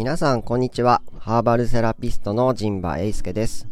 [0.00, 1.02] 皆さんこんにちは。
[1.18, 3.68] ハーバルセラピストの陣馬英介です。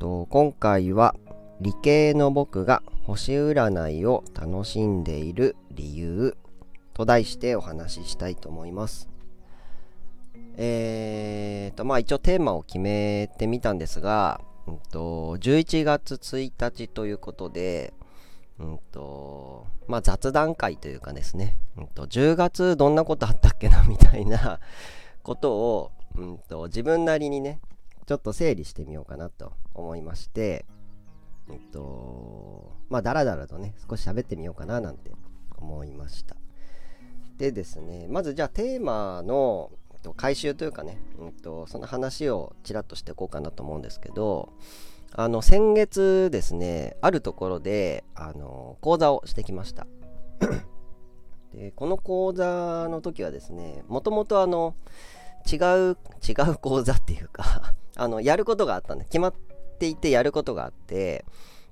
[0.00, 1.14] と今回は
[1.60, 6.36] 理系の僕が星占いを楽しんでいる理由
[6.94, 9.08] と題してお話ししたいと思います。
[10.56, 17.94] えーとまあ一応テーマを決めてみたんですが、うんと、11月1日ということで、
[18.58, 24.58] うんとまあ、雑談会というかですね、うんと、10月どんなことあったっけなみたいな
[25.26, 27.60] ことを、うんと、自分なりにね
[28.06, 30.64] ちょっと整理してみようかなと思いまして、
[31.48, 35.10] うんとまあだらだらとね少し喋ってみようかななんて
[35.56, 36.36] 思いました。
[37.38, 39.72] でですねまずじゃあテーマの
[40.16, 44.52] 回収というかね、うんと、その話をちらっとしていこうかなと思うんですけど
[45.12, 49.88] あの先月ですねあるところであの講座をしてきました。
[51.52, 54.76] でこの講座の時はですねもともとあの
[55.50, 55.56] 違
[55.90, 59.34] う違う講座っていうか あのやることがあったんで決まっ
[59.78, 61.24] ていてやることがあって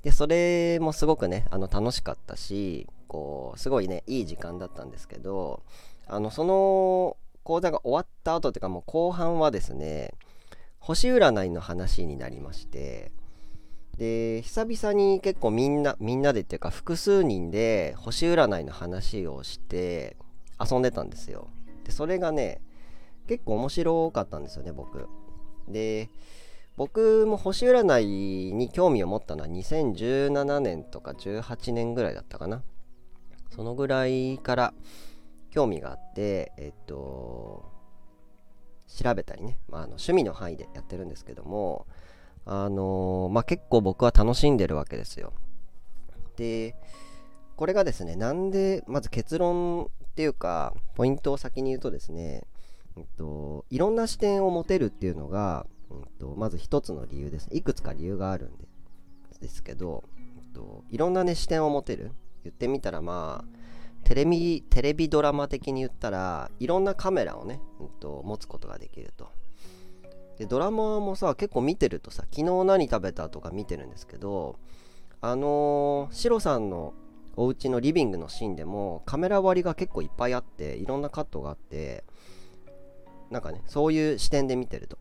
[0.02, 5.62] でそれもすごくねあの楽しかったしこうすごいねいい時間だったんですけど
[6.06, 10.12] あのその講座が終わった後というかもう後半はですね
[10.78, 13.12] 星占いの話になりまして
[13.96, 20.16] で久々に結構みんなみんなでっていうか複数人で星占いの話をして
[20.60, 21.48] 遊んでたんですよ。
[21.84, 22.60] でそれがね
[23.26, 25.08] 結構面白かったんですよね僕
[25.68, 26.10] で
[26.76, 32.62] 僕も星占いに興味を持ったのは2017年とか18年ぐらいだったかな
[33.50, 34.74] そのぐらいから
[35.50, 37.72] 興味があってえっと
[38.88, 41.86] 調べたりね、まあ、あの趣味の範囲でやってるんですけども
[42.46, 45.32] あのー、まあ、結構僕は楽しんでるわけですよ。
[46.36, 46.74] で、
[47.56, 52.44] これがですね、なんで、まず結論っていうか、ポイントを先に言うとですね、
[53.16, 57.48] と、いろんな視点を持てるっていうのが、えっと、まず一つの理由です。
[57.52, 58.64] いくつか理由があるんで
[59.40, 60.04] ですけど、
[60.36, 62.12] えっと、いろんなね、視点を持てる。
[62.44, 69.28] 言ってみたら、まあ、テレビ、テレビドラマ的に言ったら、いろんなカメラをね、えっと、持つことができると。
[70.38, 74.58] でドラマもさ結構見てるとさ昨日何食べたとか見てるんですけど
[75.20, 76.92] あのー、シロさんの
[77.36, 82.04] お家のリビングのシーンでもカメラ割りが結構いっぱいあっていろんなカットがあって
[83.30, 84.98] なんかねそういう視点で見てると。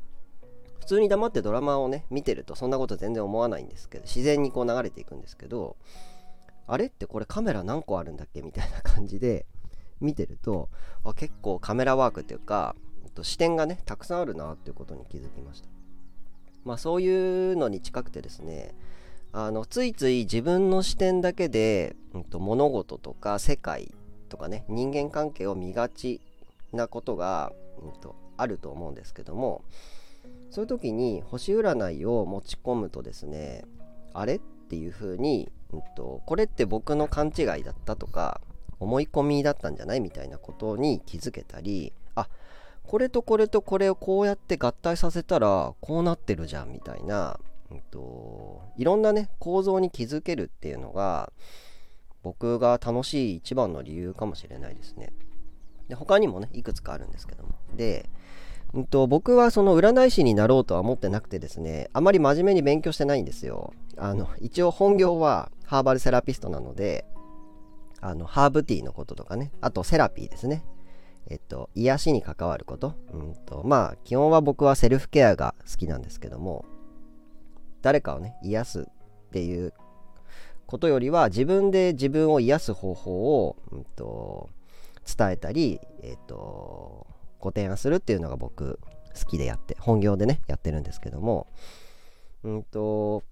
[0.79, 5.77] 普通に黙ってドラマをね見てるとそんなこと全然思わないんですけど自然にこう流れていくんですけど
[6.67, 9.45] あれってこれカメラ何個あるんだっけみたいな感じで
[10.01, 10.67] 見てると
[11.05, 12.75] あ結構カメラワークっていうか
[13.21, 15.69] 視点がねたくさんあるなっていうことに気づきました。
[16.65, 18.75] まあそういうのに近くてですね
[19.31, 23.93] あのついつい自分の視点だけで、うんと、物事とか世界
[24.29, 26.21] とかね人間関係を見がち
[26.71, 27.51] なことが、
[27.91, 29.63] と、あると思うんですけども
[30.49, 33.65] そういう時に星占いを持ち込むとですね
[34.13, 38.41] あれっていう風に、うんとこれって僕の勘違いだったとか
[38.79, 40.01] 思い込みだったんじゃない？
[40.01, 42.27] みたいなことに気づけたりあ
[42.83, 47.39] これとこれとこれをこうやって合体させたらこうなってるじゃんみたいな、
[47.71, 51.31] うんと、いろんなね構造に気づけるっていうのが
[52.21, 55.11] 僕が楽しい一番の理由かもしれないですね。
[55.87, 57.49] で他にもねいくつかあるんですけども。
[57.75, 58.09] で、
[58.73, 63.73] うんと、僕はその占い師になろうとは思ってなくてですねあまり真面目に勉強してないんですよ。
[63.97, 67.05] あの一応本業はハーバルセラピストなので
[68.01, 70.65] あのハーブティーのこととかねあとセラピーですね
[71.29, 72.95] えっと、癒しに関わること。
[73.11, 76.65] うんと、まあ、基本は僕はセルフケアが好きなんですけども、
[77.81, 78.85] 誰かをね、癒すっ
[79.31, 79.73] ていう
[80.65, 84.49] ことよりは、自分で自分を癒す方法を、うんと、
[85.05, 87.07] 伝えたり、えっと、
[87.39, 88.79] ご提案するっていうのが僕、
[89.19, 91.47] 好きでやって、本業でね、やってるんですけども、
[92.43, 93.23] うんと、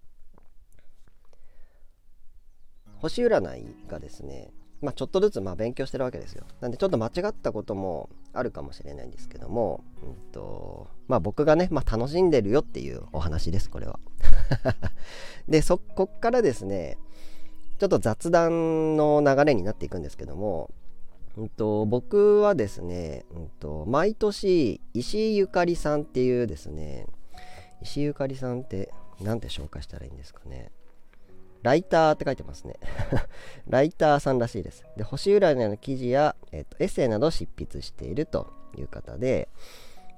[2.98, 4.51] 星占いがですね、
[4.81, 6.45] まあ、ちょっとずつまあ勉強してるわけですよ。
[6.60, 14.00] なんでちょっと間違ったこともあるかもしれないんですけども、うんとまあ、僕がね、まあ、楽しんでるよっていうお話です、これは。
[15.48, 16.98] で、そこからですね、
[17.80, 20.72] ちょっと雑談の流れになっていくんですけども、
[21.38, 27.07] うんと、僕はですね、うんと、毎年石井ゆかりさんっていうですね、
[27.81, 28.92] 石井ゆかりさんって
[29.22, 30.72] 何て紹介したらいいんですかね。
[31.63, 32.75] ライターって書いてますね
[33.69, 34.83] ライターさんらしいです。
[34.98, 38.48] で、星占いの記事や、えっと、エッセイなどを執筆していると
[38.78, 39.48] いう方で、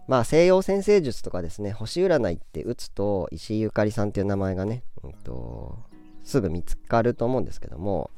[0.08, 5.78] まあ、西洋先生術とかですね、星占いって打つと、石井ゆかりさんっていう名前がね、うんと、
[6.24, 8.10] すぐ見つかると思うんですけども、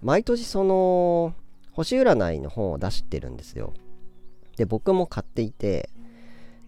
[0.00, 1.34] 毎年その、
[1.78, 3.72] 星占いの本を出してるんですよ。
[4.56, 5.90] で、僕も買っていて、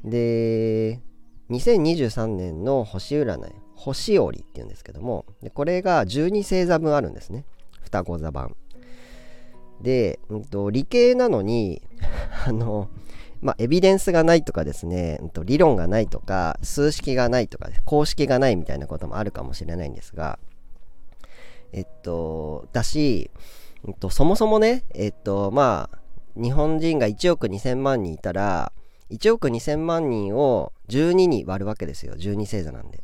[0.05, 1.01] で、
[1.51, 7.45] 2023年の星占い、星折りっていうんですけども、でこれが12星座分あるんですね。
[7.83, 8.55] 双子座版。
[9.83, 11.83] で、うんと、理系なのに
[12.47, 12.89] あの、
[13.41, 20.39] まあ、エビデンスがないとかですね、うんと、理論がないとか、数式がないとか、公式がないみたいなこともあるかもしれないんですが、
[21.73, 23.33] えっと、だし、
[23.99, 25.99] と、そもそもね、えっと、まあ、
[26.41, 28.73] 日本人が1億2000万人いたら、
[29.11, 32.15] 1億2000万人を12に割るわけですよ。
[32.15, 33.01] 12星座なんで。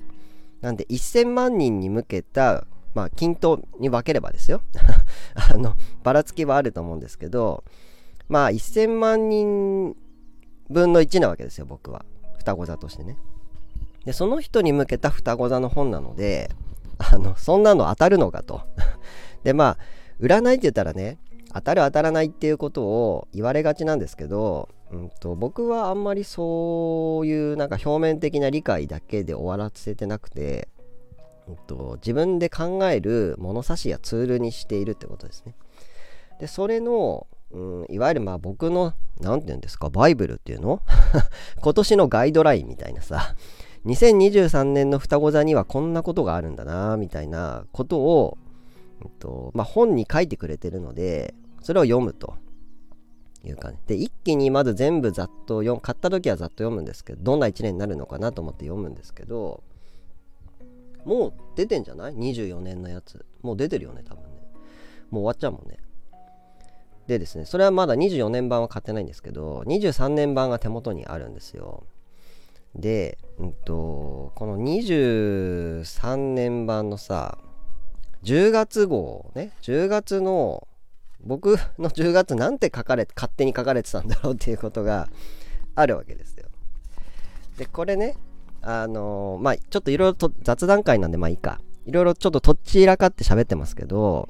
[0.61, 4.63] なんで、1000万人に向けた、まあ、均等に分ければですよ。
[5.35, 7.65] あの、ばらつきはあると思うんですけど、
[8.29, 9.97] まあ、1000万人
[10.71, 12.05] 分の1なわけですよ、僕は。
[12.39, 13.17] 双子座としてね。
[14.05, 16.51] で、その人に向けた双子座の本なので、
[16.99, 18.63] あの、そんなの当たるのかと。
[19.43, 19.79] で、まあ、
[20.21, 21.19] 占いって言ったらね、
[21.53, 30.69] 当たる当たらないっていうことを言われがちなんですけど、うんと、僕はあんまりそういうなんか表面的な理解だけで終わらせてなくて、
[31.49, 35.55] うんと、自分で考える物差しやツールにしているってことですね。
[36.41, 40.83] で、それの、うん、いわゆるまあ僕の何て言うんですか、バイブルっていうの？
[41.61, 43.35] 今年のガイドラインみたいなさ、
[43.87, 48.39] 2023年の双子座にはこんなことがあるんだな、みたいなことを、
[49.19, 52.37] とまあ、本に書いてくれてるので、それを読むと
[53.45, 53.79] いうかね。
[53.87, 59.63] で、一気にまず全部ざっと読買った時はざっと読むんですけど、どんな1年になるのかなと思って読むんですけど、
[61.05, 63.25] もう出てんじゃない ?24 年のやつ。
[63.43, 64.29] もう出てるよね、多分ね。
[65.11, 65.79] もう終わっちゃうもんね。
[67.07, 71.85] でですね、それはまだ24年版は買ってないんですけど、23年版が手元にあるんですよ。
[72.75, 77.39] で、うんと、この23年版のさ、
[78.27, 80.67] 10月号ね、10月の、
[81.25, 85.09] 僕の10月なんて書かれ、勝手に書かれてたんだろうっていうことが
[85.77, 86.49] あるわけですよ。
[87.57, 88.17] で、これね、
[88.63, 91.61] あのー、まあちょっといろいろと雑談会なんでまあいいか。
[91.85, 94.29] いろいろちょっととっちらかって喋ってますけど、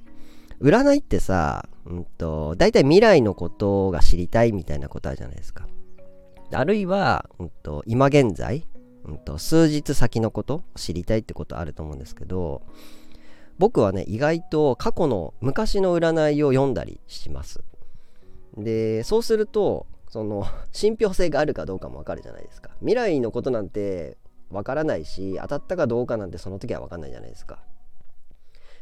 [0.60, 5.66] 占いってさ、うんと、大体未来のことが知りたいみたいなことあるじゃないですか。
[6.52, 8.66] あるいは、うんと、今現在、
[9.04, 12.60] うんと、数日先のこと知りたいってことあると思うんですけど、
[13.58, 17.62] 僕はね、意外と過去の昔の占いを読んだりします。
[18.56, 22.70] で、そうすると、その、 信憑性があるかどうかもわかるじゃないですか。
[22.80, 24.18] 未来のことなんて
[24.50, 27.62] わからないし、当たったかどうかなんてその時はわかんないじゃないですか。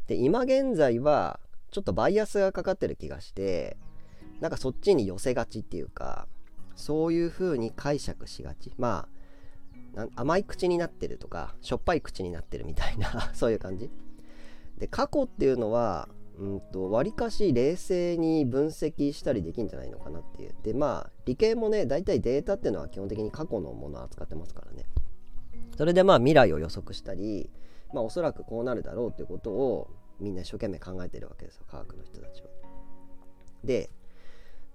[0.06, 1.40] で、今現在は、
[1.74, 3.76] ちょっとバイアスがかかってる気がして
[4.40, 6.28] なんかそっちに寄せがちっていうか
[6.76, 9.08] そういう風に解釈しがちま
[9.96, 13.90] あ甘い口になってるとかしょっぱい口になってるみたいな そういう感じ
[14.78, 20.54] で過去っていうのはうんと割かし冷静に分析したりできるんじゃないのかなっていう。
[20.62, 24.84] でまあ理系もね大体データっていうのは基本的に過去のものを扱ってますからね。
[25.76, 27.50] それでまあ未来を予測したり
[27.92, 29.90] まあおそらくこうなるだろうっていうことを
[30.20, 32.48] みんな一生懸命考えてるわけですよ科学の人たちは。
[33.62, 33.90] で、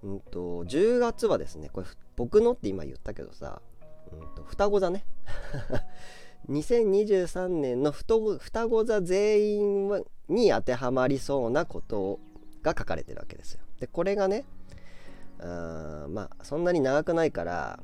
[0.02, 1.86] うんと、10月はですねこれ
[2.16, 3.62] 僕のって今言ったけどさ、
[4.12, 5.04] うんと、双子座ね。
[6.48, 9.88] 2023年の双子座全員
[10.28, 12.18] に当てはまりそうなこと
[12.62, 13.60] が書かれてるわけですよ。
[13.78, 14.44] でこれがね
[15.38, 17.80] あまあそんなに長くないから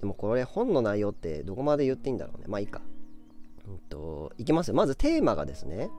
[0.00, 2.80] でもこれ本の内容ってどこまで言っていいんだろうねまあいいか。
[3.68, 5.90] うんといきますよまずテーマがですね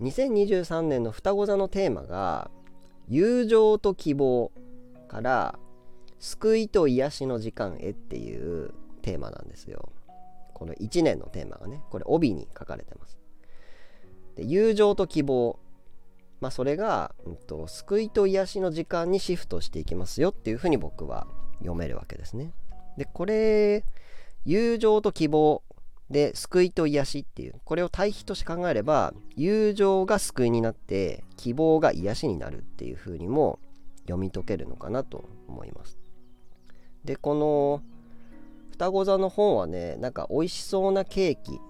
[0.00, 2.50] 2023年の双子座のテーマが
[3.08, 4.52] 友情と希望
[5.08, 5.58] から
[6.18, 9.90] 救いと癒しの時間へっていうテーマなんですよ。
[10.58, 13.18] この1年のテーマがね、これ帯に書かれてます。
[14.34, 15.58] で友情と希望。
[16.40, 21.26] まあそれが、うんと、救いと癒しの時間にシフトしていきますよっていうふうに僕は
[21.58, 22.52] 読めるわけですね。
[22.96, 23.84] で、これ、
[24.44, 25.62] 友情と希望
[26.10, 33.58] で、救いと癒しっていう、これを対比として考えれば、友情が救いになって、希望が癒しになるっていう風にも
[34.02, 35.98] 読み解けるのかなと思います。
[37.04, 37.82] で、この
[38.78, 41.60] 双子座の本はね、なんか美味しそうなケーキ、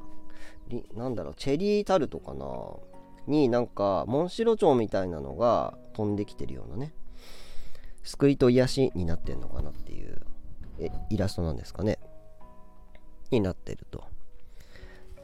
[0.94, 2.46] なんだろう、チェリータルトかな
[3.26, 6.92] になんか、モンシロチョウみたいなのが飛んできてるようなね、
[8.02, 10.20] 救いと癒しになってんのかなっていう
[11.08, 11.98] イラストなんですかね。
[13.30, 14.04] になってると。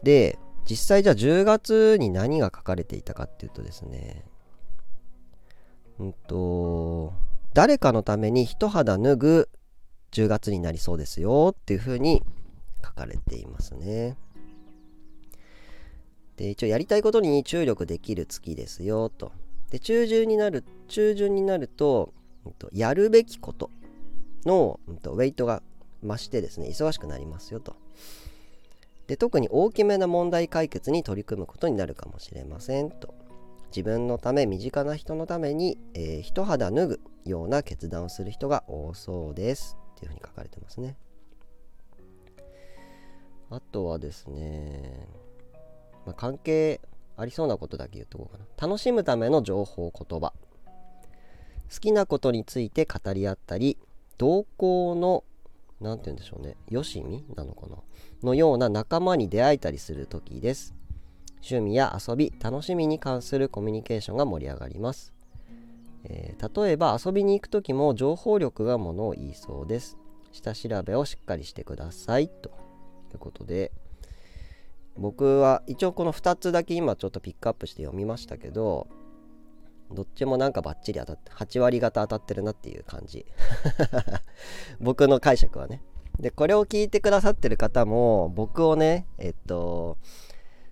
[0.03, 4.25] で、実際じゃあ10月に何が書かれていたかっていうとですね、
[5.99, 7.13] うんと、
[7.53, 9.49] 誰かのために一肌脱ぐ
[10.15, 12.23] 10月になりそうですよっていうふうに
[12.83, 14.17] 書かれていますね。
[16.37, 19.33] で、一応やりたいことに注力できる月ですよと。
[19.71, 22.15] で、中旬になる、中旬になると、
[22.73, 23.71] やるべきこと
[24.47, 25.63] の、ウェイトが、
[26.05, 27.77] 増してですね忙しくなりますよと
[29.07, 33.15] で特に大きめな問題解決に取り組むことになるかもしれませんと
[33.69, 40.97] 自分のため身近な人のために、えー、一肌脱ぐような決断をする人が多そうですっていうふうに書かれてますね。
[43.51, 45.07] あとはですね、
[46.07, 46.81] まあ、関係
[47.17, 48.69] ありそうなことだけ言っとこうかな。
[48.69, 50.33] 楽しむための情報言葉。
[51.73, 53.79] 好きなことについて語り合ったり
[54.19, 55.25] 同行の
[55.81, 57.77] 何て言うんでしょうねよしみなのかな。
[58.23, 60.75] のような仲間に出会えたりする時です。
[61.47, 65.13] 趣味や遊び楽しみに関するコミュニケーションが盛り上がります、
[66.05, 69.99] えー、例えば遊びに行く時も情報力がものを言いそうです。
[70.33, 72.65] 下調べをしっかりしてくださいと。
[73.15, 73.73] いうことで
[74.97, 78.87] 僕は一応この2つだけ今ちょっとピックアップして読みましたけど
[79.93, 83.27] どっちもなんかバッチリ当たって8割方当たってるなっていう感じ。
[84.81, 85.83] 僕の解釈はね。
[86.19, 89.99] でこれを聞いてくださってる方も僕をねえっと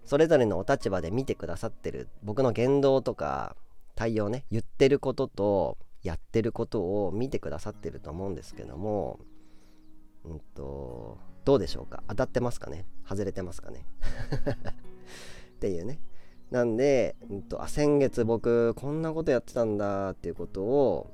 [0.05, 3.57] それぞれのお立場で見てくださってる僕の言動とか
[3.95, 9.21] 対応ね言ってることとやってることを見てくださってると思うんですけども
[10.25, 12.03] うんとどうでしょうか？
[12.09, 12.87] 当たってますかね？
[13.09, 13.85] 外れてますかね？
[15.57, 16.01] っていうね
[16.51, 21.11] なんで、うんと、あ先月僕こんなことやってたんだっていうことを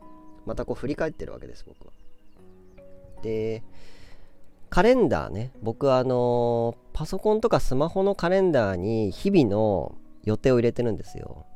[0.47, 1.93] またこう振り返ってるわけです僕は。
[3.23, 3.63] で
[4.71, 9.95] カレンダーね僕あのパソコンとかスマホのカレンダーに日々の
[10.25, 11.47] 予定を入れてるんですよ。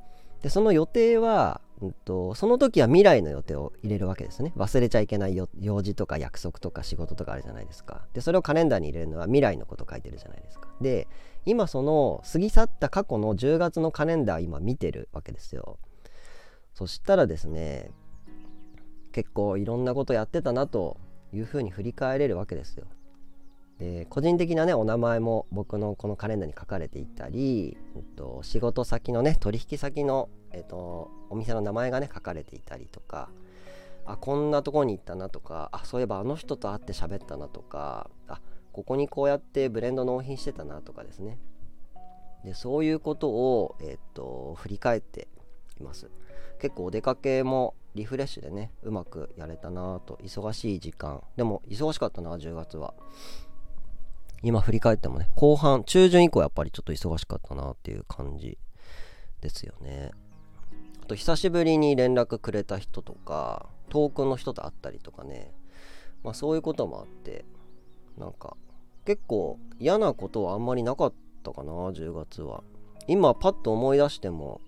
[0.42, 4.52] でその予定はうんと、その時は未来の予定を入れるわけですね。
[4.56, 8.02] 忘れちゃいけない用事とか約束とか仕事とかあるじゃないですか。
[8.14, 10.68] で、それをカレンダーに入れるのは未来のこと書いてるじゃないですか。
[10.80, 11.08] で、
[11.44, 15.78] 今その過ぎ去った過去の10月のカレンダー今見てるわけですよ。
[16.72, 17.90] そしたらですね、
[19.11, 20.99] 結構いろんなことやってたなと
[21.32, 22.87] いうふうに振り返れるわけですよ。
[23.79, 33.29] で個人的なねお名前も僕のこのカレンダーに書かれていたり、えっと、仕事先のね取引先の、えっと、お店の名前がね書かれていたりとか
[34.05, 38.41] あこんなとこに行ったなとかあそういえばあの人と会って喋ったなとかあ
[38.73, 41.38] ここにこうやってブレンド納品してたなとかですね。
[42.45, 45.29] でそういうことを、えっと、振り返って
[45.79, 46.11] います。
[46.61, 51.23] 結構お出かけもリフレッシュでねうまくやれたなと忙しい時間。
[51.37, 52.95] でも忙しかったな10月は。
[54.42, 58.58] 今振り返ってもね後半中旬以降やっぱりちょっと忙しかったなっていう感じ
[59.40, 60.11] ですよね。
[61.02, 65.52] あと久しぶりに連絡くれた人とか遠くの人と会ったりとかね。
[66.22, 67.44] まあそういうこともあって
[68.16, 68.56] なんか
[69.04, 72.62] 結構嫌なことはあんまりなかったかな10月は。
[73.08, 74.61] 今パッと思い出しても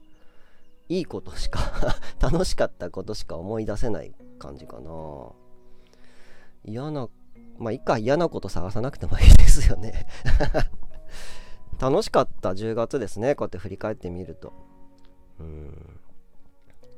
[0.89, 1.61] いいことしか
[2.21, 4.91] 楽しかったことしか思い出せない感じかな。
[6.65, 7.09] 嫌な
[7.59, 10.07] まあいか嫌なこと探さなくてもいいですよね。
[11.79, 13.35] 楽しかった10月ですね。
[13.35, 14.53] こうやって振り返ってみると。
[15.41, 16.01] うん。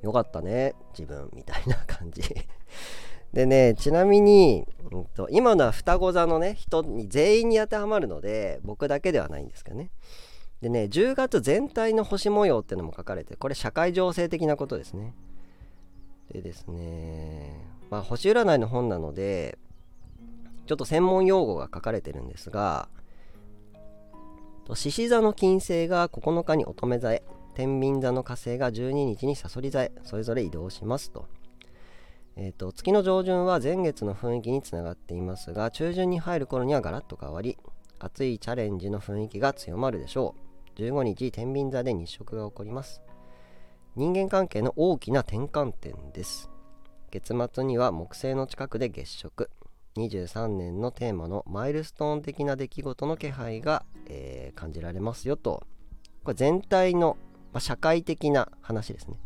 [0.03, 2.23] よかったね自分みたいな感じ。
[3.33, 9.91] でねちなみに、うんと、今のは双子座のね人に全員に当てはまるので僕だけではないんですけどね。
[10.61, 15.15] でね10月全体の星模様ってのも書かれてこれ社会情勢的なことですね。
[16.33, 19.59] でですねまあ星占いの本なので
[20.67, 22.89] ちょっと専門用語が書かれてるんですが
[24.75, 27.23] 獅子座の金星が9日に乙女座へ
[27.55, 31.29] 天秤座の火星が12日にさそり座へそれぞれ移動しますと,、
[32.37, 37.57] えーと、月の上旬は前月の雰囲気につながっていますが中旬に入る頃にはガラッと変わり
[37.99, 40.35] 熱いチャレンジの雰囲気が強まるでしょ
[40.77, 40.81] う。
[40.81, 43.01] 15日天秤座で日食が起こります。
[43.95, 46.51] 人間関係の大きな転換点です。
[47.11, 49.51] 月末には木星の近くで月食。
[50.01, 55.63] 23年のテーマのマイルストーン的な出来事の気配が、えー、感じられますよと。
[56.25, 57.17] これ全体の、
[57.53, 59.17] まあ、社会的な話ですね。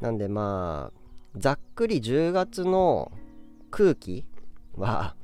[0.00, 3.12] なんでまあざっくり10月の
[3.70, 4.24] 空気
[4.76, 5.14] は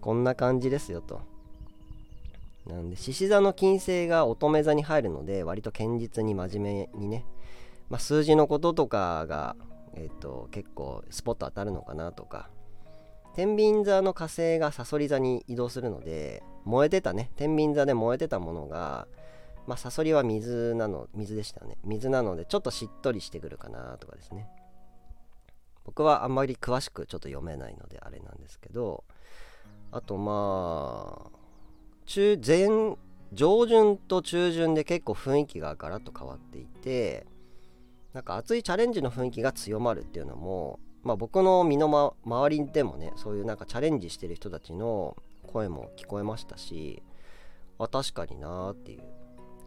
[0.00, 1.20] こんな感じですよと。
[2.66, 7.24] なんで獅子座の金星が乙女座に入るので割と堅実に真面目にね、
[7.88, 9.56] まあ、数字のこととかが、
[9.94, 12.48] えーと結構スポット当たるのかなとか
[13.40, 17.30] 天秤座の火星がさそり座に移動するので燃えてたね。
[17.36, 19.08] 天秤座で燃えてたものが
[19.66, 21.78] まあサソリは水なの水でしたね。
[21.82, 24.46] 水なのでちょっとしっとりしてくるかなとかですね。
[25.84, 29.04] 僕はあんまり詳しくちょっと読めないのであれなんですけど
[29.90, 31.38] あとまあ
[32.04, 32.68] 中前
[33.32, 37.26] 上旬と中旬で結構雰囲気がガラッと変わっていて
[38.12, 45.16] なんか熱いチャレンジの雰囲気が強まるっていうのもまあ、僕の身の、ま、周りでもねそういうなんかチャレンジしてる人たちの
[45.46, 47.02] 声も聞こえましたし
[47.78, 49.00] あ確かになーっていう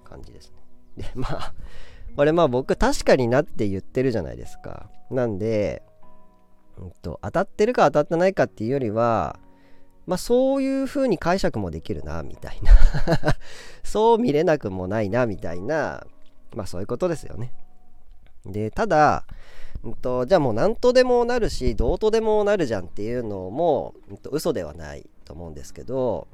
[0.03, 0.57] 感じですね。
[1.03, 1.53] でまあ
[2.15, 4.89] これまあ僕確かになって言ってるじゃないですか。
[5.09, 5.81] なんで、
[6.77, 9.39] うんと、当たってるか当たってないかっていうよりは
[10.05, 12.71] まあそういう風に解釈もできるなみたいな。
[13.83, 16.05] そう見れなくもないなみたいな
[16.55, 17.51] まあそういうことですよね。
[18.45, 19.25] でただ
[19.83, 26.27] うんと、じゃあもう何とでもなるしどうとでもなるじゃんっていうのも、うんと、嘘ではないと思うんですけど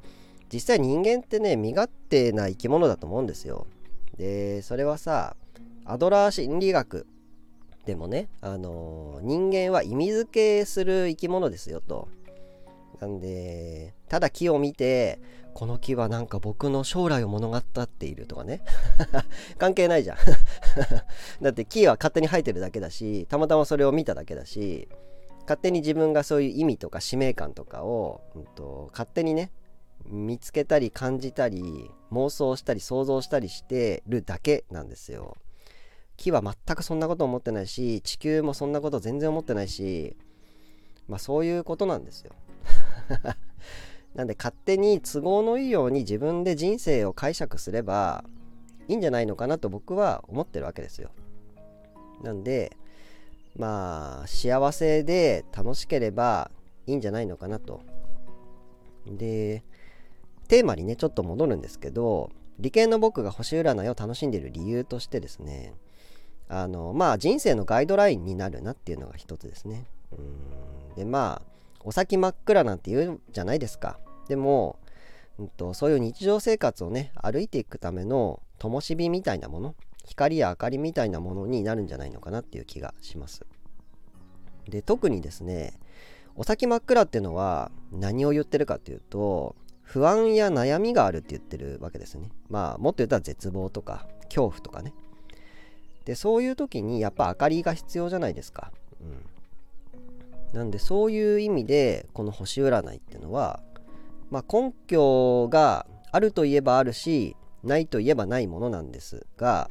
[0.52, 3.66] 実際人間ってね身勝手な生き物だと思うんですよ。
[4.16, 5.36] でそれはさ
[5.84, 7.06] アドラー心理学
[7.86, 12.08] でもね、あのー、人間は意味付けする生き物ですよと。
[13.00, 15.20] なんでただ木を見て
[15.54, 18.62] この木はなんか僕の将来を物語っているとかね。
[19.58, 20.16] 関係ないじゃん。
[21.42, 24.88] だって木は勝手に生えてるだけだしたまたまそれを見ただけだし
[25.42, 29.50] 勝手に自分がそういう意味とか使命感とかを、うんと、勝手にね
[30.06, 35.36] 見つけたり感じたり妄想したり想像したりしてるだけなんですよ。
[36.16, 40.16] 木は全くそんなこと思ってないし地球もそんなこと全然思ってないし
[41.08, 42.32] まあそういうことなんですよ。
[44.14, 48.24] なんで勝手に都合のいいように自分で人生を解釈すれば
[48.88, 51.10] いいんじゃないのかなと僕は思ってるわけですよ。
[52.22, 52.76] なんで
[53.56, 56.50] まあ幸せで楽しければ
[56.86, 57.80] いいんじゃないのかなと。
[59.06, 59.62] で
[60.48, 65.74] テーマにねちょっと戻るんですけど理系の僕が星占いを楽しんでいる理由としてですね
[66.48, 69.86] あのまあ人生のガイドラインになるなっていうのが一つですね。
[70.12, 71.49] うんでまあ
[71.84, 73.98] お先真っ暗なんて言うじゃないですか。
[74.28, 74.78] でも、
[75.38, 83.46] うんと、そういう日常生活をね、歩いていくための灯火みたいなもの、光や明かりみたいなものになるんじゃないのかなっていう気がします。
[84.68, 85.78] で、特にですね、
[86.36, 92.30] お先真っ暗っていうのは何を言ってるかっていうと、不安や悩みがあるって言ってるわけですね。
[92.48, 94.94] まあ、もっと言ったら絶望とか恐怖とかね。
[96.04, 98.72] で、そういう時にやっぱ明かりが必要じゃないですか。
[99.00, 99.26] うん。
[100.52, 103.60] なんでそういう意味でこの星占いっていうのは、
[104.30, 109.70] まあ、根拠があるといえばあるしないといえばないものなんですが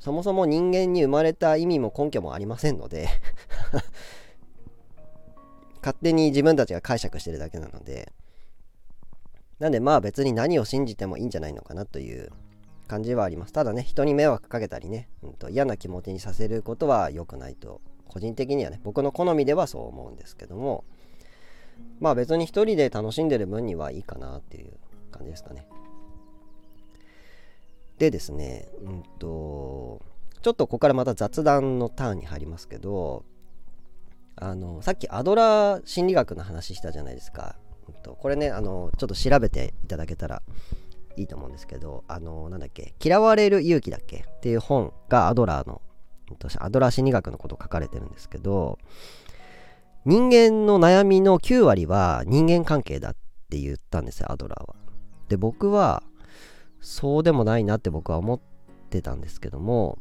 [0.00, 3.08] そもそも人間に生まれた意味も根拠もありませんので
[5.82, 8.12] 勝手に自分たちが解釈してるだけなので
[9.58, 12.30] なんでまあ別に何を信じてもいいんじゃないのかなという
[12.86, 13.52] 感じはあります。
[13.52, 20.84] ただね人に迷惑かけたりね、うん、と嫌な気持ちにさせることは良くないと個人的にはね僕の好みではそう思うんですけども
[22.00, 24.72] まあ別に一人で楽しんでる分にはいいかなっていう
[25.10, 25.66] 感じですかね。
[27.98, 30.02] でですねうんと
[30.42, 33.24] ちょっとここからまた雑談のターンに入りますけど
[34.36, 37.56] あのさっきアドラー心理学の話したじゃないですか、
[37.88, 40.42] うんと、これねあのちょっと調べていただけたら
[41.16, 45.80] いいと思うんですけどあのなんだっけ嫌われる勇気だっけっていう本がアドラーの
[46.58, 48.78] アドラー心理学のこと書かれてるんですけど
[50.04, 53.16] 人間の悩みの9割は人間関係だっ
[53.50, 54.76] て言ったんですよアドラーは。
[55.28, 56.02] で僕は
[56.80, 58.40] そうでもないなって僕は思っ
[58.90, 59.98] てたんですけども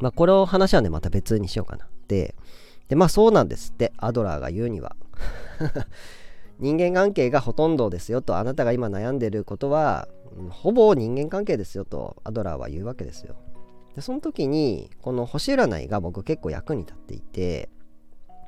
[0.00, 1.88] まあこれを話はねまた別にしようかな。
[2.08, 2.34] で
[2.88, 4.96] でまあそうなんですってアドラーが言うには。
[6.60, 10.06] 人間関係がほとんどですよとあなたが今悩んでることは、
[10.50, 13.34] ほぼ人間関係ですよとアドラーは言うわけですよ。
[13.94, 17.68] でその時にこの星占いが僕結構役に立っていて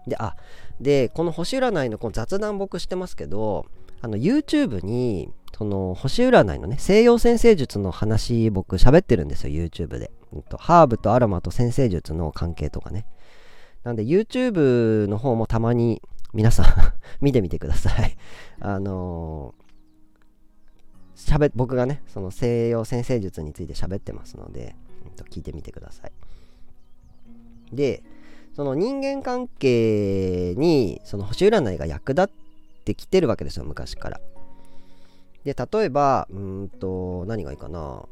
[0.06, 0.37] であ
[0.80, 3.66] でこの星占いのこの雑談僕してますけど
[4.00, 13.06] あの YouTube にその星占いのね西洋先生術の話僕喋ってるんですよ YouTube で、うん、とハーブとアロマと先生術の関係とかね。
[13.82, 16.02] なんで YouTube の方もたまに
[16.35, 16.66] 皆さん
[17.24, 18.16] 見てみてください。
[18.61, 24.76] あのー、しゃべ僕がねその西洋先生術について喋ってますので。
[25.31, 26.12] 聞いてみてください。
[27.73, 28.03] で、
[28.55, 32.29] その人間関係にその星占いが役立っ
[32.85, 34.21] てきてるわけですよ、昔から。
[35.45, 38.05] で、例えば、うんと、何がいいかな。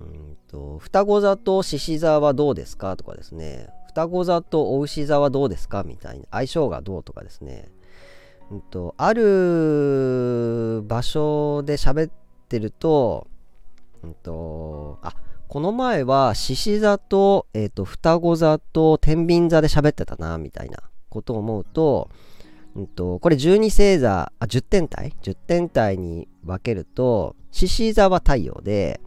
[0.00, 3.68] うんと、双子座と獅子座はどうですかとかですね。
[3.88, 6.26] 双子座とお牛座はどうですかみたいな。
[6.30, 7.68] 相性がどうとかですね。
[8.50, 12.10] うんと、ある場所で喋っ
[12.48, 13.26] てると、
[14.02, 15.14] うんと、あ、
[15.48, 22.10] この前は獅子座と,、えーと、双子座と天秤座で喋ってたなみたいなことを思うと,、
[22.74, 29.00] うんと、これ12星座あ10天体？10天体に分けると獅子座は太陽で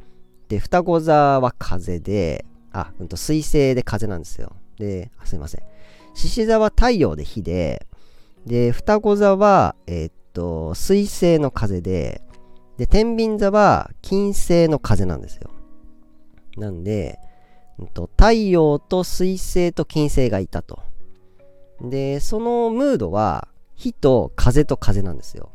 [0.49, 4.56] で双子座は風であ、うんと、水星で風なんですよ。
[4.77, 5.62] であすいません。
[6.13, 7.88] 獅子座は太陽で火で、
[8.45, 12.21] で、双子座は、えー、っと、水星の風で、
[12.77, 15.51] で、天秤座は金星の風なんですよ。
[16.57, 17.19] なんで、
[18.17, 20.79] 太陽と水星と金星がいたと。
[21.81, 25.49] で、そのムードは火と風と風なんですよ。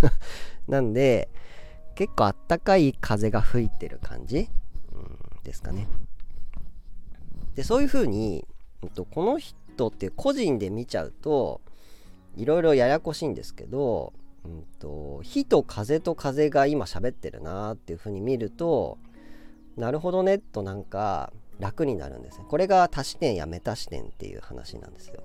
[0.66, 1.28] なんで、
[1.94, 4.48] 結構あったかい風が吹いてる感じ、
[4.92, 5.88] うん、ですかね。
[7.54, 8.46] で、そういう風に、
[8.82, 11.60] うんと、この人って個人で見ちゃうと、
[12.36, 14.12] いろいろややこしいんですけど、
[14.44, 18.98] うんと、火と風と風が今喋ってるなっていう風に見ると、
[19.78, 22.44] なるほどねとなんか楽になるんですね。
[22.48, 25.22] これが多視点やメタ視点っていう話なんですよ。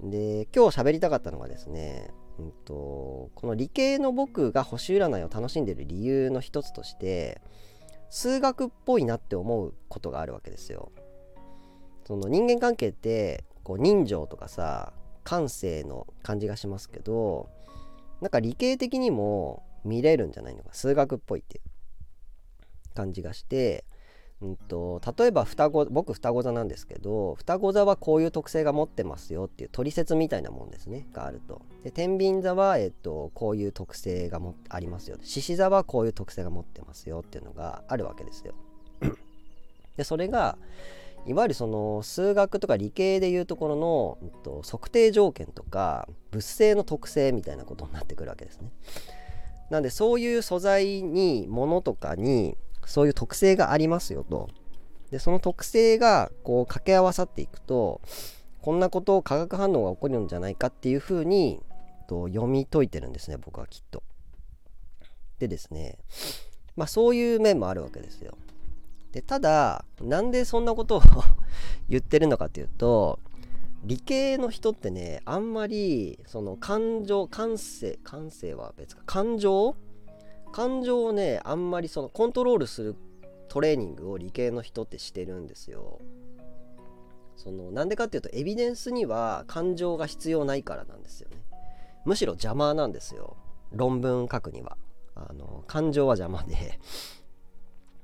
[0.00, 7.40] で、今日喋りたかったのがですね、うんと、この理系の僕が星占いを楽しんでる理由の一つとして
[8.10, 10.90] 数学っぽいなって思うことがあるわけですよ。
[12.06, 17.48] その人間関係ってこう人情とかさ感性の感じがしますけど
[18.20, 21.73] なんか理系的にも見れるんじゃないのか数学っぽいっていう
[22.94, 23.84] 感じがして
[24.44, 31.62] うんと、例えば双子僕双子座なんですけど双子座はこういう特性が持ってますよっていう取説みたいなもんですねがあると。
[31.82, 35.18] で天秤座は、えっと、こういう特性がもありますよ。
[35.22, 38.54] 獅子座はこういう特性が持ってますよっていうのがあるわけですよ。
[39.96, 40.58] でそれが
[41.26, 48.70] いわゆるその数学とか理系でいうところの、うんと、測定条件とか物性の特性みたいなことになってくるわけですね。
[49.70, 54.48] なんでそういう素材に物とかにそういう特性がありますよと。
[55.10, 58.00] で、その特性がこう掛け合わさっていくと、
[58.60, 61.60] こんなことを化学反応が起こるんじゃないかっていうふうに
[62.08, 64.02] と読み解いてるんですね、僕はきっと。
[65.38, 65.98] でですね、
[66.76, 68.36] まあそういう面もあるわけですよ。
[69.12, 71.02] で、ただ、なんでそんなことを
[71.88, 73.20] 言ってるのかっていうと、
[73.84, 79.76] 理系の人ってね、あんまり、その感情、感性、感性は別か、感情
[80.54, 82.94] 感情をねあんまりそのコントロールする
[83.48, 85.98] トレーニングを理系の人ってしてるんですよ。
[87.34, 91.38] そのなんでかっていうとエビデンスには感情が必要ないからなんですよね。
[92.04, 93.36] むしろ邪魔なんですよ。
[93.72, 94.76] 論文書くには。
[95.16, 96.78] あの感情は邪魔で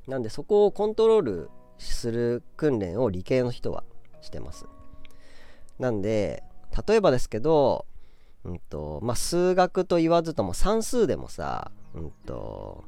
[0.08, 3.84] なんでそこをコントロールする訓練を理系の人は
[4.22, 4.66] してます。
[5.78, 6.42] なんで
[6.88, 7.86] 例えばですけど、
[8.42, 12.84] うんとまあ、数学と言わずとも算数でもさうんと、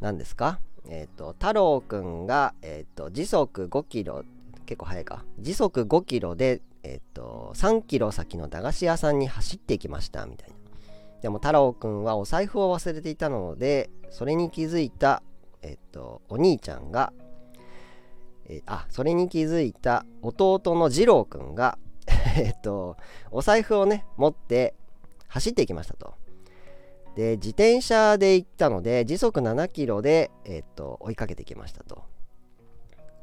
[0.00, 0.60] 何ですか？
[0.88, 4.24] えっ、ー、と、太郎くんが、えっ、ー、と、時速5キロ、
[4.66, 5.24] 結構速いか。
[5.38, 10.54] 時速5キロで、えっ、ー、と、3キロ先の駄菓子屋さんに走っていきました、みたいな。
[11.22, 15.22] でも太郎くんはお財布を忘れていたので、それに気づいた、
[15.62, 17.12] えっと、お兄ちゃんが、
[18.46, 21.78] えあ、それに気づいた弟の次郎くんが、
[22.36, 22.96] えっと、
[23.30, 24.74] お財布をね、持って
[25.28, 26.14] 走っていきましたと。
[27.16, 32.04] で自転車で行ったので時速7キロで、えー、っと追いかけてきましたと。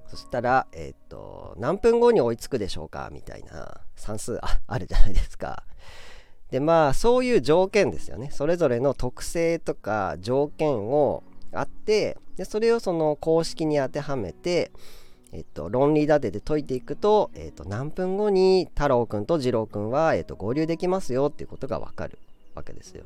[0.08, 5.64] そしたら、えー、っと何分後に追いつくでしょうかみたいな算数ああるじゃないですか。
[6.52, 8.30] でまあそういう条件ですよね。
[8.32, 14.72] それぞれの特性とか条件をあってでそれをその公式に当てはめて
[15.34, 22.18] えっと、論理立てで解いていくと、えっと、何分後に太郎くんと次郎くんは、えっと、合流できますよっていうことがわかる
[22.56, 23.04] わけですよ。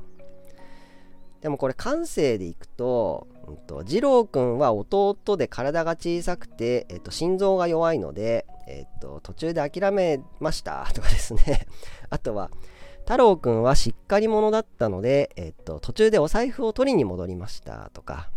[1.41, 11.67] でもこれ感性でいくと、うんと、二郎くんは弟で体が小さくて、えっと、心臓が弱いので、えっと、途中で諦めました とかですね。
[12.10, 12.51] あとは、
[12.99, 18.30] 太郎くんはしっかり者だったので、えっと、途中でお財布を取りに戻りましたとか、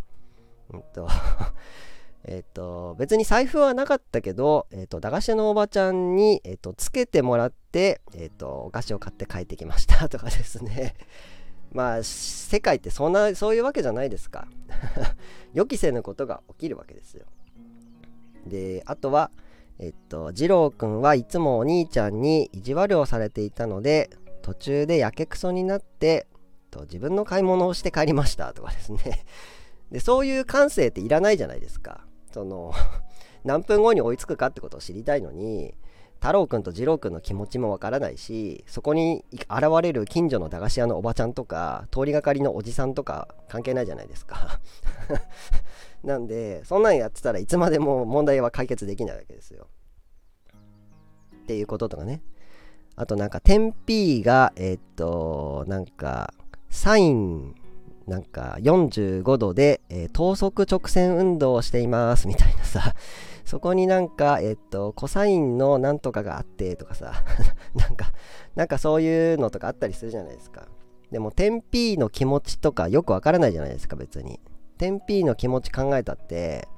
[0.73, 1.07] うんと
[2.27, 10.95] えっと、別に財布はなかったけど、えっと、駄菓子のおばちゃんに、えっと、つけてもらって、えっと、お菓子を買って帰ってきましたとかですね。
[11.75, 14.47] まあ世界ってそんなそういうわけじゃないですか。
[15.53, 17.27] 予期せぬことが起きるわけですよ。
[18.47, 19.31] であとは
[19.79, 24.11] えっと次郎くんはいつもお兄ちゃんに意地悪をされていたので
[24.43, 26.29] 途中でやけくそになって
[26.71, 29.25] と自分の買い物をして帰りましたとかですね。
[29.91, 32.07] でそういう感性っていらないじゃないですか。
[32.33, 32.73] その
[33.45, 35.75] 何分後に追いつくかってことを知りたいのに
[36.21, 39.49] 太郎くんと次郎くんの気持ちもわからないしそこに現
[39.83, 44.61] れる近所の駄菓子屋のおばちゃんとか通りがかりのおじさんとか関係ないじゃないですか。
[46.03, 49.69] なんでそんなんやってたらいつまでも問題は解決できないわけですよ。
[51.43, 52.23] っていうこととかね。
[52.97, 56.33] あとなんか天 P がえー、っとなんか
[56.71, 57.55] サイン
[58.07, 62.95] なんか45度で、えー、等速直線運動をしていますみたいなさ。
[63.45, 67.13] そこになんか、えっと、コサインのなんとかがあってとかさ、
[67.75, 68.13] なんか、
[68.55, 70.67] なんかそういうのとかあったりするじゃないですか。
[71.11, 74.41] でも、点 P の気持ちとかよくわからないじゃないですか、別に。
[74.79, 76.69] 点 P の気持ち考えたって、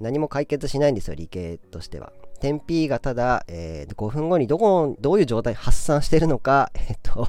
[0.00, 2.12] 何も解決しないんですよ、理系としては。
[2.40, 7.28] 点 P がただ、えー、5分後にどこ、どういう状態発散してるのか、 えっと、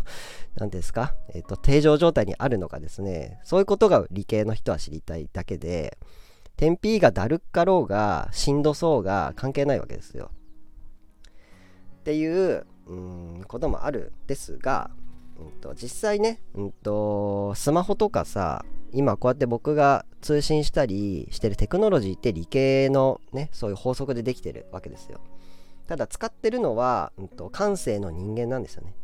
[0.55, 5.97] 何ですか、えっと、定常状態にあるのかですね、そういうことが理系の人は知りたいだけで、
[6.63, 10.31] 点 P がだるっかろうが、しんどそうが関係ないわけですよ。
[11.99, 14.89] っていう、うん、こともあるんですが、
[15.37, 25.19] うんと、実際ね、うんと、スマホとかさ、今こうやって僕が通信したりしてるテクノロジーって理系のね、そういう法則でできてるわけですよ。
[25.87, 28.95] ただ使ってるのは、うんと、感性の人間なんですよね。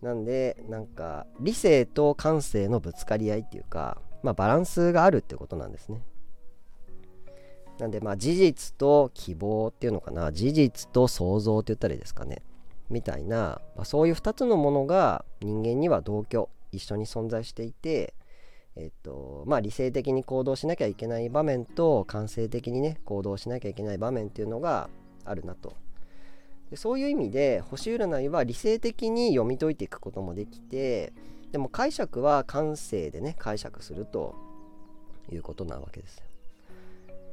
[0.00, 6.00] なんで、なんか、理性と感性のぶつかり合いっていうか、まあバランスがあるってことなんですね。
[7.82, 10.30] なんでまあ事実と希望っていうのかな。
[10.30, 12.42] 事実と想像って言ったらいいですかね。
[12.90, 18.14] みたいな、まあ、そういう2つのものが人間には同居一緒に存在していて
[18.76, 24.88] えっとまあ理性的に行動しなきゃいけない場面と感性的にね行動しなきゃいけない場面っていうのが
[25.24, 25.74] あるなと。
[26.70, 31.12] でそういう意味で星占いは理性的に読み解いていくこともできて
[31.50, 34.36] でも解釈は感性でね解釈すると
[35.32, 36.31] いうことなわけですよ。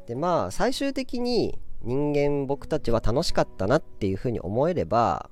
[0.10, 5.30] でまあ最終的に人間僕たちは楽しかったなっていうふうに思えれば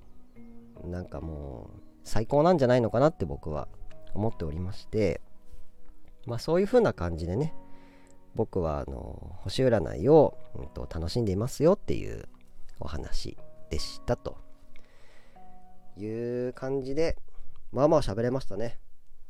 [0.83, 3.67] なんかもう最高なんじゃないのかなって僕は
[4.13, 5.19] 思っておりまして
[6.27, 7.55] まあそういうふうな感じでね
[8.35, 12.25] 僕はあの星占いを、うんと、楽しんでいますよっていう
[12.79, 13.35] お話
[13.71, 14.37] でしたと
[15.97, 16.05] い
[16.49, 17.17] う感じで
[17.71, 18.77] まあまあ喋れましたね。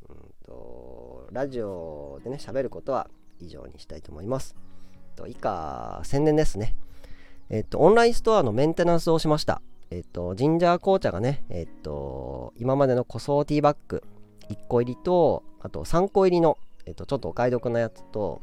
[0.09, 4.66] うんとラジオでね喋ることは以上にしたいと思います。
[5.17, 6.75] と、以下、宣伝ですね。
[7.49, 9.61] えっと、オンラインストアのメンテナンスをしました。
[9.89, 14.03] えっと、ジンジャー紅茶がね、えっと、今までのコソーティーバッグ
[14.49, 18.41] 1個入りと、あと3個入りの、えっと、ちょっとお買い得なやつと、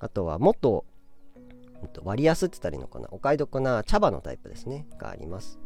[0.00, 0.84] あとはもっと、
[1.82, 5.58] えっと、割安って言ったらいいのかな、お買い得な茶葉のタイプですね、があります。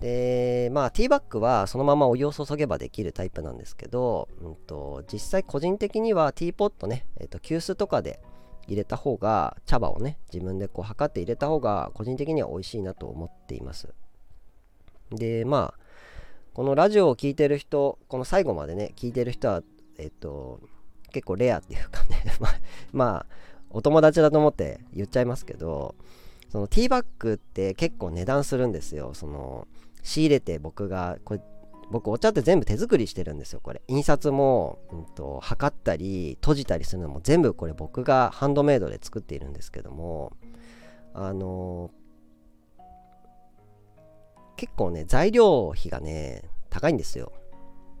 [0.00, 8.20] で、まあ、ティーバッグはそのままお湯を注げばできるタイプなんですけど、うんと、実際個人的にはティーポットね、えっと、急須とかで
[8.66, 13.88] 入れた方が茶葉をね自分でこう測って入れた方が個人的には美味しいなと思っています。
[15.10, 15.84] でまあ
[16.54, 19.62] このラジオを聴いてる人この最後までね聞いてる人は
[19.98, 20.60] えっと
[21.12, 22.24] 結構レアっていうかね
[22.92, 23.26] まあ
[23.70, 25.94] お友達だと思って言っちゃいますけど
[26.48, 29.12] そのティーバッグって結構値段するんですよ。
[29.14, 29.66] その
[30.04, 31.38] 仕入れて僕がこ
[31.90, 33.82] 僕お茶って全部手作りしてるんですよこれ。
[33.88, 40.32] 印刷も、うんと、測ったり閉じたりするのも全部これ僕がハンドメイドで作っているんですけども
[41.12, 41.90] あの
[44.56, 47.32] 結構ね材料費がね高いんですよ。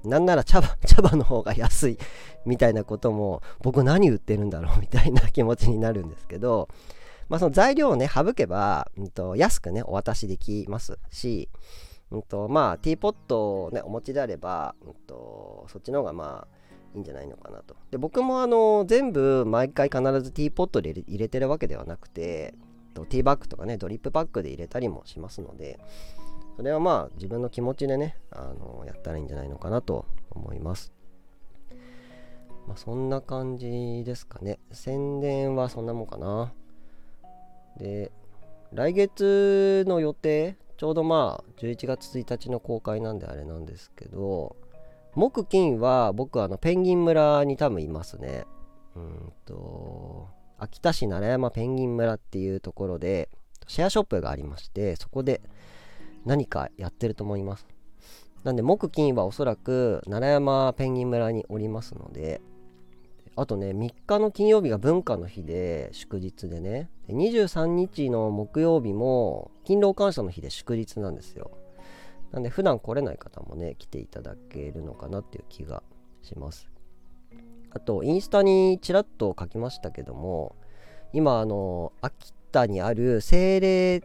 [0.04, 1.98] なんなら茶葉 茶葉の方が安い
[2.44, 6.68] みたいなことも僕何売ってるんだろうみたいな気持ちになるんですけど
[7.28, 11.48] まあその材料をね省けば、うんと安くねお渡しできますし
[12.14, 16.54] んとまあ、ティーポットを、ね、お持ちであれば、うんと、そっちの方がまあ
[16.94, 17.76] いいんじゃないのかなと。
[17.90, 22.54] で僕もあの全部毎回必ずティーポットで入れてるわけではなくて、
[23.08, 25.80] ティーバッグとかね、ドリップパックで入れたりもしますので、
[26.56, 30.92] それはまあ自分の気持ちでね、あのやったらいいんじゃないのかなと思います。
[32.68, 34.60] まあそんな感じですかね。
[34.70, 36.52] 宣伝はそんなもんかな。
[37.76, 38.12] で、
[38.72, 44.56] 来月の予定ちょうどまあ11月1日の公開なんであれなんですけど
[45.14, 48.44] 木金は僕あのペンギン村に多分いますね。
[48.96, 53.28] うんと秋田市奈良山ペンギン村っていうところで
[53.66, 55.40] シェアショップがありましてそこで
[56.24, 57.66] 何かやってると思います。
[58.44, 62.40] なんで木金はおそらく奈良山ペンギン村におりますので
[63.36, 71.50] あとね、3日の金曜日が文化の日で祝日でね、23日の木曜日も勤労感謝の日で祝日なんですよ。
[72.30, 75.82] なんで普段来れない方もね、来ていただけるのかなっていう気が
[76.22, 76.68] します。
[77.70, 80.54] あと、インスタにちらっと書きましたけども、
[81.12, 84.02] 今、あの、秋田にある精霊、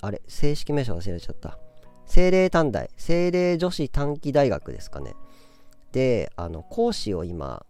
[0.00, 1.58] あれ、正式名称忘れちゃった。
[2.06, 5.14] 精霊短大、精霊女子短期大学ですかね。
[5.92, 7.64] であの講師を今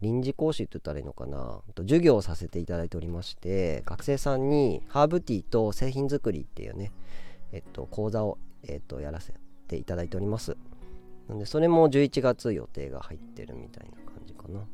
[0.00, 1.60] 臨時講師って言ったらいいのかな？
[1.76, 6.92] 授業をさせていただいておりまして学生さんにハーブティーと製品作りっていうね
[7.52, 9.34] えっと講座を、えっと、やらせ
[9.68, 10.56] ていただいております。
[11.28, 14.66] なんでそれも11月予定が入ってるみたいな感じかな。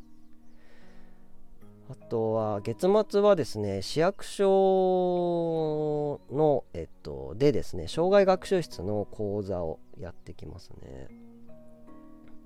[1.89, 11.07] あとは月末はですね市役所のえっとでですね障害学習室の講座をやってきますね。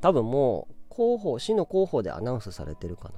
[0.02, 3.14] 多分もう広報市の広報でアナウンスされてるかな。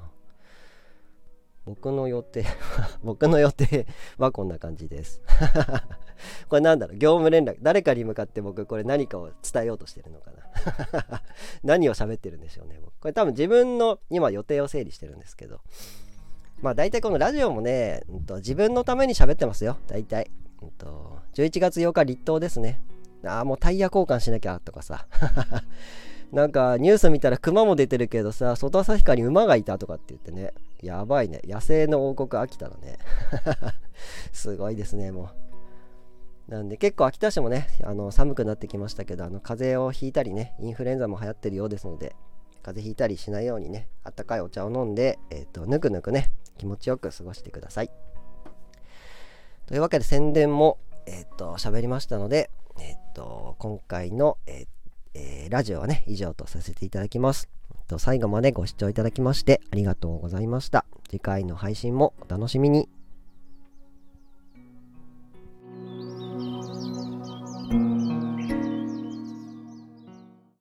[1.65, 2.45] 僕の予定
[3.03, 5.21] 僕の予定はこんな感じです。
[6.49, 11.23] これなんだろう業務連絡誰かに向かって僕これ何かを伝えようとしてるのかな。
[11.63, 12.93] 何を喋ってるんでしょうね僕。
[12.99, 15.61] これ多分自分の今予定を整理してるんですけど。
[16.61, 19.77] まあ大体このラジオもね、うんと、自分のために喋ってますよ。
[19.87, 22.81] 大体、うんと、11月8日立冬ですね。
[23.25, 25.07] ああもうタイヤ交換しなきゃとかさ。
[26.33, 30.51] なんかニュース見たら熊も出てるけどさ外旭川に馬がいたとかって言ってね。
[30.81, 31.39] やばいね。
[31.45, 32.97] 野生の王国秋田だね。
[34.33, 35.29] すごいですねも
[36.49, 36.51] う。
[36.51, 42.15] なんで結構秋田市もねあの寒くなってきましたけどあの風邪をひいたりねインフルエンザも流行ってるようですので
[42.63, 47.91] 風邪ひいたりしないようにねあったかいお茶を飲んで、えーと、ぬくぬくね気持ちよく過ごしてください。
[49.67, 54.82] というわけで宣伝もえっ、ー、と喋りましたのでえっ、ー、と今回の、えー
[55.13, 57.49] えー、ラジオはね、以上とさせていただきます。
[57.97, 60.85] 最後までご視聴いただきましてありがとうございました。
[61.09, 62.89] 次回の配信もお楽しみに。